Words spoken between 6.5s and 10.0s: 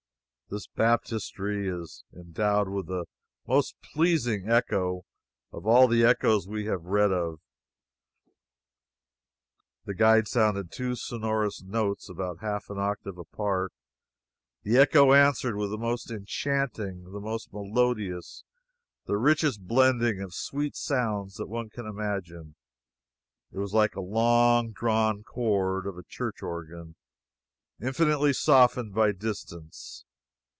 have read of. The